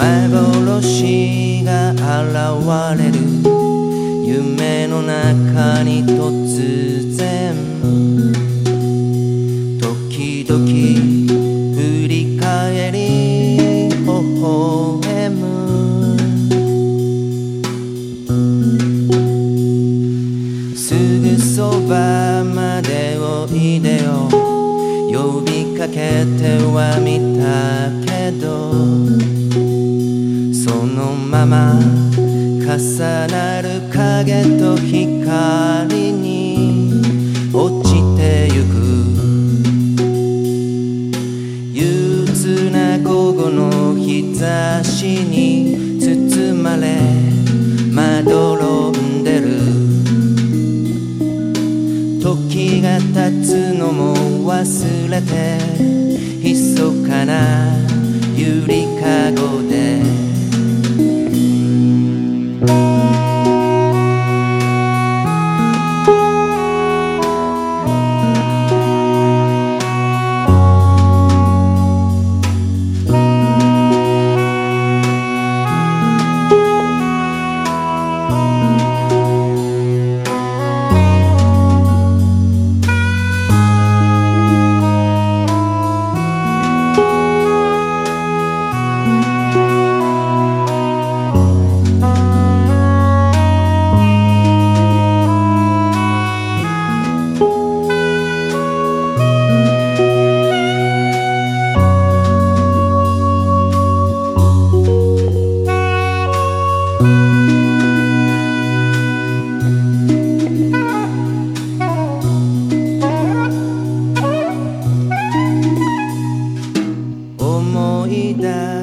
[0.00, 2.00] 幻が現
[2.98, 3.18] れる。
[4.24, 7.54] 夢の中に突然。
[9.78, 10.64] 時々
[11.76, 11.78] 振
[12.08, 12.98] り返り
[13.90, 14.06] 微
[14.40, 15.38] 笑む。
[20.74, 20.80] す
[21.20, 24.30] ぐそばまでおいでよ
[25.12, 27.99] 呼びかけてはみた
[31.40, 37.00] まま重なる影と光に
[37.50, 38.76] 落ちてゆく。
[41.72, 46.98] 憂鬱な午後の日差しに包まれ
[47.90, 49.60] まどろんでる。
[52.20, 54.14] 時が経つのも
[54.52, 55.58] 忘れて
[56.42, 56.76] 密
[57.08, 57.78] かな
[58.36, 59.89] ゆりかごで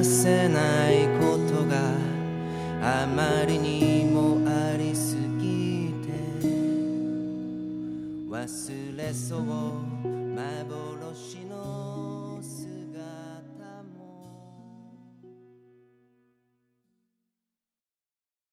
[0.03, 1.76] せないことが
[2.81, 6.47] あまりにもありすぎて
[8.30, 9.41] 忘れそう。
[10.38, 11.77] 幻の